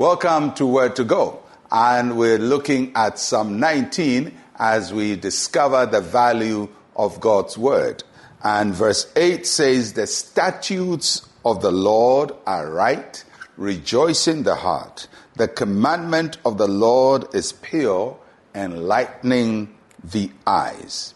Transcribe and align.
Welcome 0.00 0.54
to 0.54 0.64
Word 0.64 0.96
to 0.96 1.04
Go. 1.04 1.42
And 1.70 2.16
we're 2.16 2.38
looking 2.38 2.92
at 2.94 3.18
Psalm 3.18 3.60
19 3.60 4.34
as 4.58 4.94
we 4.94 5.14
discover 5.14 5.84
the 5.84 6.00
value 6.00 6.70
of 6.96 7.20
God's 7.20 7.58
Word. 7.58 8.02
And 8.42 8.74
verse 8.74 9.12
8 9.14 9.46
says, 9.46 9.92
The 9.92 10.06
statutes 10.06 11.28
of 11.44 11.60
the 11.60 11.70
Lord 11.70 12.32
are 12.46 12.70
right, 12.70 13.22
rejoicing 13.58 14.44
the 14.44 14.54
heart. 14.54 15.06
The 15.36 15.48
commandment 15.48 16.38
of 16.46 16.56
the 16.56 16.66
Lord 16.66 17.34
is 17.34 17.52
pure, 17.52 18.18
enlightening 18.54 19.76
the 20.02 20.30
eyes. 20.46 21.12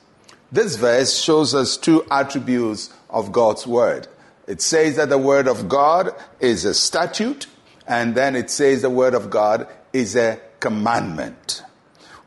This 0.52 0.76
verse 0.76 1.18
shows 1.18 1.54
us 1.54 1.78
two 1.78 2.04
attributes 2.10 2.92
of 3.08 3.32
God's 3.32 3.66
Word. 3.66 4.08
It 4.46 4.60
says 4.60 4.96
that 4.96 5.08
the 5.08 5.16
Word 5.16 5.48
of 5.48 5.70
God 5.70 6.14
is 6.38 6.66
a 6.66 6.74
statute, 6.74 7.46
and 7.86 8.14
then 8.14 8.36
it 8.36 8.50
says 8.50 8.82
the 8.82 8.90
Word 8.90 9.14
of 9.14 9.30
God 9.30 9.68
is 9.92 10.16
a 10.16 10.40
commandment. 10.60 11.62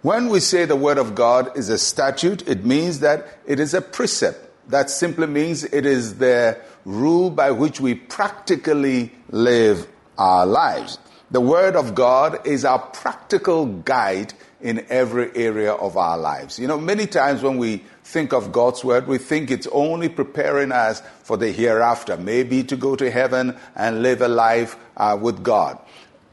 When 0.01 0.29
we 0.29 0.39
say 0.39 0.65
the 0.65 0.75
Word 0.75 0.97
of 0.97 1.15
God 1.15 1.57
is 1.57 1.69
a 1.69 1.77
statute, 1.77 2.47
it 2.47 2.63
means 2.63 2.99
that 2.99 3.27
it 3.45 3.59
is 3.59 3.73
a 3.73 3.81
precept. 3.81 4.43
That 4.69 4.89
simply 4.89 5.27
means 5.27 5.63
it 5.63 5.85
is 5.85 6.15
the 6.15 6.59
rule 6.85 7.29
by 7.29 7.51
which 7.51 7.81
we 7.81 7.95
practically 7.95 9.11
live 9.29 9.87
our 10.17 10.45
lives. 10.45 10.99
The 11.31 11.41
Word 11.41 11.75
of 11.75 11.95
God 11.95 12.45
is 12.45 12.63
our 12.63 12.79
practical 12.79 13.65
guide 13.65 14.33
in 14.61 14.85
every 14.89 15.35
area 15.35 15.73
of 15.73 15.97
our 15.97 16.17
lives. 16.17 16.57
You 16.57 16.67
know, 16.67 16.79
many 16.79 17.05
times 17.05 17.43
when 17.43 17.57
we 17.57 17.83
think 18.03 18.33
of 18.33 18.51
God's 18.51 18.83
Word, 18.83 19.07
we 19.07 19.17
think 19.17 19.51
it's 19.51 19.67
only 19.71 20.09
preparing 20.09 20.71
us 20.71 21.01
for 21.23 21.37
the 21.37 21.51
hereafter, 21.51 22.17
maybe 22.17 22.63
to 22.63 22.75
go 22.75 22.95
to 22.95 23.11
heaven 23.11 23.57
and 23.75 24.01
live 24.01 24.21
a 24.21 24.27
life 24.27 24.75
uh, 24.95 25.17
with 25.19 25.43
God. 25.43 25.77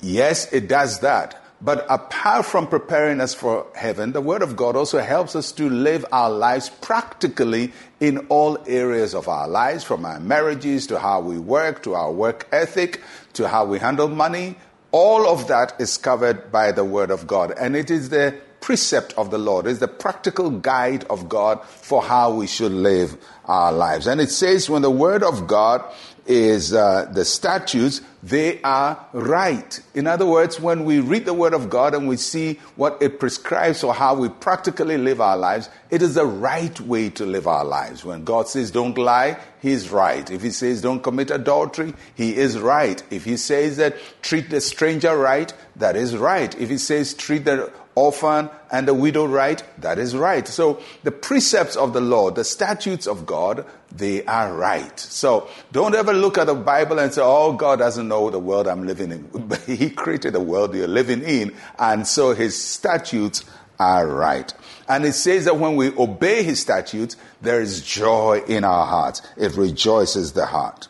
Yes, 0.01 0.53
it 0.53 0.69
does 0.69 1.01
that. 1.01 1.41
But 1.61 1.87
apart 1.89 2.45
from 2.45 2.67
preparing 2.67 3.21
us 3.21 3.33
for 3.33 3.67
heaven, 3.75 4.13
the 4.13 4.21
Word 4.21 4.43
of 4.43 4.55
God 4.55 4.77
also 4.77 4.99
helps 4.99 5.35
us 5.35 5.51
to 5.53 5.71
live 5.71 6.05
our 6.13 6.29
lives 6.29 6.69
practically 6.69 7.73
in 8.01 8.19
all 8.29 8.59
areas 8.67 9.15
of 9.15 9.29
our 9.29 9.49
lives, 9.49 9.83
from 9.83 10.05
our 10.05 10.21
marriages 10.21 10.87
to 10.89 10.99
how 10.99 11.21
we 11.21 11.39
work, 11.39 11.83
to 11.85 11.95
our 11.95 12.13
work 12.13 12.49
ethic, 12.53 13.01
to 13.35 13.49
how 13.49 13.65
we 13.65 13.79
handle 13.79 14.09
money. 14.09 14.57
All 14.95 15.27
of 15.27 15.49
that 15.49 15.75
is 15.81 15.99
covered 15.99 16.53
by 16.53 16.71
the 16.71 16.85
Word 16.85 17.11
of 17.11 17.27
God. 17.27 17.53
And 17.59 17.75
it 17.75 17.91
is 17.91 18.11
the 18.11 18.39
precept 18.65 19.13
of 19.19 19.31
the 19.31 19.37
Lord, 19.37 19.67
it's 19.67 19.81
the 19.81 19.87
practical 19.87 20.49
guide 20.49 21.05
of 21.11 21.29
God 21.29 21.63
for 21.67 22.03
how 22.03 22.33
we 22.33 22.47
should 22.47 22.73
live 22.73 23.15
our 23.45 23.71
lives. 23.71 24.07
And 24.07 24.23
it 24.23 24.31
says, 24.31 24.71
when 24.71 24.81
the 24.81 24.91
Word 24.91 25.23
of 25.23 25.47
God 25.47 25.85
is 26.27 26.73
uh, 26.73 27.11
the 27.13 27.27
statutes, 27.27 28.01
they 28.23 28.63
are 28.63 29.05
right. 29.13 29.79
In 29.93 30.07
other 30.07 30.25
words, 30.25 30.59
when 30.59 30.87
we 30.87 31.01
read 31.01 31.27
the 31.27 31.35
Word 31.35 31.53
of 31.53 31.69
God 31.69 31.95
and 31.95 32.09
we 32.09 32.17
see 32.17 32.55
what 32.75 33.03
it 33.03 33.21
prescribes 33.21 33.85
or 33.85 33.93
how 33.93 34.15
we 34.15 34.31
practically 34.31 34.97
live 34.97 35.21
our 35.21 35.37
lives, 35.37 35.69
it 35.91 36.01
is 36.01 36.15
the 36.15 36.25
right 36.25 36.81
way 36.81 37.11
to 37.11 37.27
live 37.27 37.47
our 37.47 37.67
lives. 37.67 38.03
When 38.03 38.25
God 38.25 38.49
says 38.49 38.71
don't 38.71 38.97
lie, 38.97 39.39
He's 39.61 39.91
right. 39.91 40.31
If 40.31 40.41
He 40.41 40.51
says 40.51 40.81
don't 40.81 41.03
commit 41.03 41.31
adultery, 41.31 41.93
He 42.15 42.35
is 42.35 42.59
right. 42.59 43.03
If 43.11 43.27
He 43.27 43.37
says 43.37 43.77
that 43.77 43.97
treat 44.23 44.49
the 44.49 44.63
stranger 44.63 45.15
right, 45.15 45.53
that 45.77 45.97
is 45.97 46.17
right. 46.17 46.59
If 46.59 46.71
He 46.71 46.79
says 46.79 47.13
treat 47.13 47.45
the 47.45 47.71
orphan 47.95 48.51
and 48.71 48.89
the 48.89 48.95
widow 48.95 49.27
right, 49.27 49.63
that 49.79 49.99
is 49.99 50.17
right. 50.17 50.47
So 50.47 50.81
the 51.03 51.11
precepts 51.11 51.77
of 51.77 51.93
the 51.93 52.01
Lord, 52.01 52.35
the 52.35 52.45
statutes 52.45 53.07
of 53.07 53.27
God, 53.27 53.65
they 53.93 54.25
are 54.25 54.55
right. 54.55 54.99
So 54.99 55.49
don't 55.73 55.95
ever 55.95 56.13
look 56.13 56.39
at 56.39 56.47
the 56.47 56.55
Bible 56.55 56.99
and 56.99 57.13
say, 57.13 57.23
oh, 57.23 57.53
God 57.53 57.79
doesn't 57.79 58.09
know 58.09 58.31
the 58.31 58.39
world 58.39 58.67
I'm 58.67 58.87
living 58.87 59.13
in. 59.13 59.51
he 59.67 59.91
created 59.91 60.33
the 60.33 60.41
world 60.41 60.75
you're 60.75 60.89
living 60.89 61.23
in, 61.23 61.55
and 61.79 62.07
so 62.07 62.35
his 62.35 62.61
statutes 62.61 63.45
are 63.79 64.07
right. 64.07 64.53
And 64.89 65.05
it 65.05 65.15
says 65.15 65.47
that 65.47 65.59
when 65.59 65.77
we 65.77 65.95
obey 65.97 66.43
his 66.43 66.61
statutes, 66.61 67.17
there 67.41 67.61
is 67.61 67.83
joy 67.83 68.43
in 68.47 68.65
our 68.65 68.87
hearts. 68.87 69.23
It 69.37 69.57
rejoices 69.57 70.33
the 70.33 70.47
heart. 70.47 70.89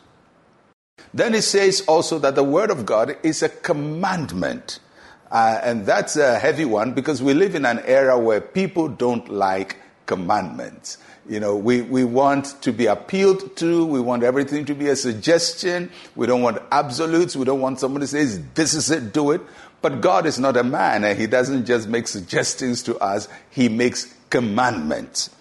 Then 1.13 1.33
it 1.33 1.43
says 1.43 1.81
also 1.87 2.19
that 2.19 2.35
the 2.35 2.43
word 2.43 2.71
of 2.71 2.85
God 2.85 3.17
is 3.23 3.41
a 3.41 3.49
commandment. 3.49 4.79
Uh, 5.31 5.59
and 5.63 5.85
that's 5.85 6.15
a 6.15 6.37
heavy 6.39 6.65
one 6.65 6.93
because 6.93 7.21
we 7.21 7.33
live 7.33 7.55
in 7.55 7.65
an 7.65 7.79
era 7.85 8.17
where 8.17 8.41
people 8.41 8.87
don't 8.87 9.29
like 9.29 9.77
commandments. 10.05 10.97
You 11.27 11.39
know, 11.39 11.55
we, 11.55 11.81
we 11.81 12.03
want 12.03 12.61
to 12.61 12.71
be 12.71 12.85
appealed 12.85 13.57
to. 13.57 13.85
We 13.85 13.99
want 13.99 14.23
everything 14.23 14.65
to 14.65 14.75
be 14.75 14.87
a 14.89 14.95
suggestion. 14.95 15.91
We 16.15 16.27
don't 16.27 16.43
want 16.43 16.59
absolutes. 16.71 17.35
We 17.35 17.45
don't 17.45 17.61
want 17.61 17.79
somebody 17.79 18.03
to 18.03 18.07
say, 18.07 18.41
this 18.53 18.75
is 18.75 18.91
it, 18.91 19.11
do 19.11 19.31
it. 19.31 19.41
But 19.81 20.01
God 20.01 20.25
is 20.27 20.39
not 20.39 20.55
a 20.55 20.63
man 20.63 21.03
and 21.03 21.19
he 21.19 21.27
doesn't 21.27 21.65
just 21.65 21.87
make 21.87 22.07
suggestions 22.07 22.83
to 22.83 22.97
us. 22.97 23.27
He 23.49 23.69
makes 23.69 24.13
commandments. 24.29 25.31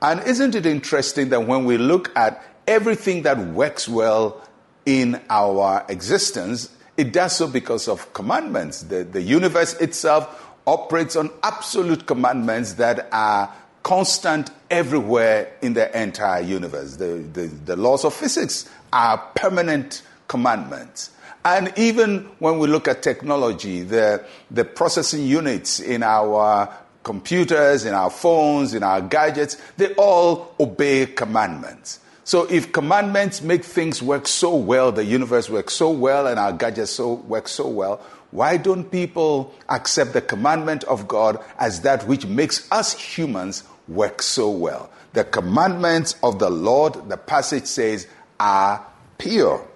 And 0.00 0.22
isn't 0.22 0.54
it 0.54 0.66
interesting 0.66 1.30
that 1.30 1.46
when 1.46 1.64
we 1.64 1.78
look 1.78 2.16
at 2.16 2.42
everything 2.66 3.22
that 3.22 3.38
works 3.38 3.88
well 3.88 4.42
in 4.86 5.20
our 5.30 5.84
existence, 5.88 6.70
it 6.96 7.12
does 7.12 7.36
so 7.36 7.48
because 7.48 7.88
of 7.88 8.12
commandments. 8.12 8.82
The, 8.82 9.04
the 9.04 9.22
universe 9.22 9.74
itself 9.74 10.52
operates 10.66 11.16
on 11.16 11.30
absolute 11.42 12.06
commandments 12.06 12.74
that 12.74 13.08
are 13.12 13.52
constant 13.82 14.50
everywhere 14.70 15.52
in 15.60 15.74
the 15.74 16.00
entire 16.00 16.42
universe. 16.42 16.96
The, 16.96 17.24
the, 17.32 17.46
the, 17.46 17.76
laws 17.76 18.04
of 18.04 18.14
physics 18.14 18.68
are 18.92 19.18
permanent 19.34 20.02
commandments. 20.26 21.10
And 21.44 21.72
even 21.76 22.20
when 22.38 22.58
we 22.58 22.66
look 22.66 22.88
at 22.88 23.02
technology, 23.02 23.82
the, 23.82 24.24
the 24.50 24.64
processing 24.64 25.26
units 25.26 25.80
in 25.80 26.02
our 26.02 26.74
computers, 27.02 27.84
in 27.84 27.92
our 27.92 28.08
phones, 28.08 28.72
in 28.72 28.82
our 28.82 29.02
gadgets, 29.02 29.58
they 29.76 29.92
all 29.94 30.54
obey 30.58 31.04
commandments. 31.04 32.00
So 32.24 32.44
if 32.50 32.72
commandments 32.72 33.42
make 33.42 33.64
things 33.64 34.02
work 34.02 34.26
so 34.26 34.56
well, 34.56 34.90
the 34.90 35.04
universe 35.04 35.50
works 35.50 35.74
so 35.74 35.90
well, 35.90 36.26
and 36.26 36.38
our 36.38 36.52
gadgets 36.52 36.92
so 36.92 37.14
work 37.14 37.48
so 37.48 37.68
well, 37.68 38.00
why 38.30 38.56
don't 38.56 38.90
people 38.90 39.54
accept 39.68 40.14
the 40.14 40.22
commandment 40.22 40.84
of 40.84 41.06
God 41.06 41.38
as 41.58 41.82
that 41.82 42.06
which 42.08 42.26
makes 42.26 42.66
us 42.72 42.94
humans 42.94 43.62
work 43.86 44.22
so 44.22 44.50
well? 44.50 44.90
The 45.12 45.24
commandments 45.24 46.16
of 46.22 46.38
the 46.38 46.50
Lord, 46.50 47.10
the 47.10 47.18
passage 47.18 47.66
says, 47.66 48.08
are 48.40 48.84
pure. 49.18 49.68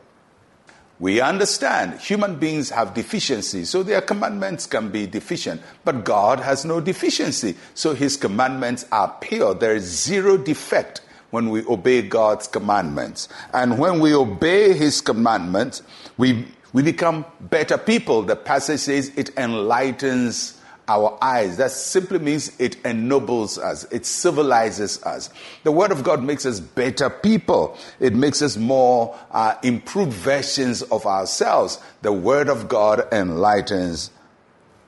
We 0.98 1.20
understand 1.20 2.00
human 2.00 2.40
beings 2.40 2.70
have 2.70 2.94
deficiencies, 2.94 3.70
so 3.70 3.84
their 3.84 4.00
commandments 4.00 4.66
can 4.66 4.88
be 4.88 5.06
deficient. 5.06 5.62
But 5.84 6.04
God 6.04 6.40
has 6.40 6.64
no 6.64 6.80
deficiency, 6.80 7.56
so 7.74 7.94
his 7.94 8.16
commandments 8.16 8.84
are 8.90 9.14
pure. 9.20 9.54
There 9.54 9.76
is 9.76 9.84
zero 9.84 10.36
defect 10.36 11.02
when 11.30 11.50
we 11.50 11.64
obey 11.66 12.02
God's 12.02 12.46
commandments. 12.46 13.28
And 13.52 13.78
when 13.78 14.00
we 14.00 14.14
obey 14.14 14.72
His 14.72 15.00
commandments, 15.00 15.82
we, 16.16 16.46
we 16.72 16.82
become 16.82 17.24
better 17.40 17.78
people. 17.78 18.22
The 18.22 18.36
passage 18.36 18.80
says 18.80 19.12
it 19.16 19.36
enlightens 19.36 20.58
our 20.88 21.18
eyes. 21.20 21.58
That 21.58 21.70
simply 21.70 22.18
means 22.18 22.58
it 22.58 22.82
ennobles 22.84 23.58
us, 23.58 23.84
it 23.92 24.06
civilizes 24.06 25.02
us. 25.02 25.30
The 25.62 25.72
Word 25.72 25.92
of 25.92 26.02
God 26.02 26.24
makes 26.24 26.46
us 26.46 26.60
better 26.60 27.10
people, 27.10 27.76
it 28.00 28.14
makes 28.14 28.40
us 28.42 28.56
more 28.56 29.16
uh, 29.30 29.54
improved 29.62 30.12
versions 30.12 30.82
of 30.82 31.06
ourselves. 31.06 31.78
The 32.02 32.12
Word 32.12 32.48
of 32.48 32.68
God 32.68 33.06
enlightens 33.12 34.10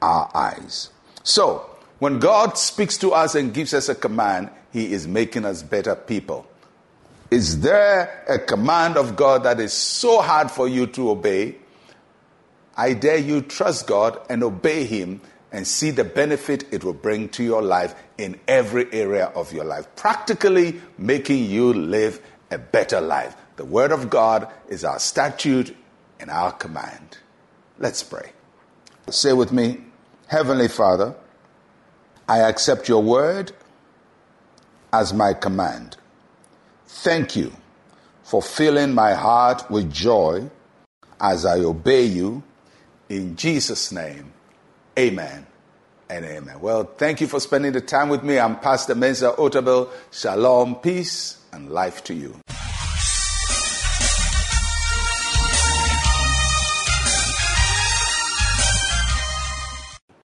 our 0.01 0.31
eyes. 0.35 0.89
So, 1.23 1.70
when 2.01 2.19
God 2.19 2.59
speaks 2.59 2.99
to 2.99 3.13
us 3.13 3.35
and 3.35 3.55
gives 3.55 3.73
us 3.73 3.89
a 3.89 3.95
command, 3.95 4.51
He 4.73 4.93
is 4.93 5.07
making 5.07 5.45
us 5.45 5.63
better 5.63 5.95
people. 5.95 6.47
Is 7.31 7.61
there 7.61 8.25
a 8.29 8.39
command 8.39 8.97
of 8.97 9.15
God 9.15 9.45
that 9.45 9.61
is 9.61 9.73
so 9.73 10.21
hard 10.21 10.51
for 10.51 10.67
you 10.67 10.87
to 10.89 11.11
obey? 11.11 11.57
I 12.77 12.95
dare 12.95 13.19
you 13.19 13.43
trust 13.43 13.87
God 13.87 14.19
and 14.29 14.43
obey 14.43 14.85
Him 14.85 15.21
and 15.53 15.67
see 15.67 15.91
the 15.91 16.05
benefit 16.05 16.65
it 16.73 16.85
will 16.85 16.95
bring 16.95 17.29
to 17.31 17.45
your 17.45 17.63
life 17.63 17.95
in 18.17 18.41
every 18.49 18.93
area 18.93 19.27
of 19.27 19.53
your 19.53 19.65
life, 19.65 19.87
practically 19.95 20.81
making 20.97 21.45
you 21.45 21.73
live 21.73 22.21
a 22.51 22.59
better 22.59 23.01
life. 23.01 23.37
The 23.57 23.65
Word 23.65 23.93
of 23.93 24.09
God 24.09 24.51
is 24.69 24.85
our 24.85 24.99
statute 24.99 25.77
and 26.19 26.31
our 26.31 26.53
command. 26.53 27.19
Let's 27.79 28.03
pray. 28.03 28.33
Say 29.11 29.33
with 29.33 29.53
me, 29.53 29.81
Heavenly 30.29 30.69
Father, 30.69 31.15
I 32.31 32.49
accept 32.49 32.89
your 32.89 33.03
word 33.03 33.51
as 34.93 35.13
my 35.13 35.33
command. 35.35 35.97
Thank 36.87 37.35
you 37.35 37.53
for 38.23 38.41
filling 38.41 38.95
my 38.95 39.15
heart 39.15 39.69
with 39.69 39.93
joy 39.93 40.49
as 41.21 41.45
I 41.45 41.59
obey 41.59 42.05
you. 42.05 42.45
In 43.09 43.35
Jesus' 43.35 43.91
name, 43.91 44.33
amen 44.97 45.45
and 46.09 46.25
amen. 46.25 46.61
Well, 46.61 46.85
thank 46.85 47.21
you 47.21 47.27
for 47.27 47.41
spending 47.41 47.73
the 47.73 47.81
time 47.81 48.09
with 48.09 48.23
me. 48.23 48.39
I'm 48.39 48.61
Pastor 48.61 48.95
Mensa 48.95 49.35
Otabil. 49.37 49.91
Shalom, 50.13 50.77
peace, 50.77 51.43
and 51.53 51.73
life 51.73 52.05
to 52.05 52.15
you. 52.15 52.37